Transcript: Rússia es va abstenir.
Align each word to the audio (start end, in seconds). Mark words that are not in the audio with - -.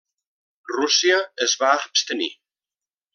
Rússia 0.77 1.19
es 1.47 1.55
va 1.65 1.69
abstenir. 1.75 2.31